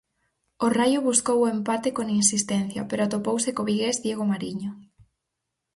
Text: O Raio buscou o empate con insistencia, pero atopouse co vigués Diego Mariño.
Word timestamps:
O 0.65 0.67
Raio 0.77 0.99
buscou 1.09 1.37
o 1.41 1.51
empate 1.57 1.89
con 1.97 2.07
insistencia, 2.21 2.81
pero 2.89 3.01
atopouse 3.03 3.49
co 3.55 3.67
vigués 3.69 3.97
Diego 4.03 4.25
Mariño. 4.31 4.71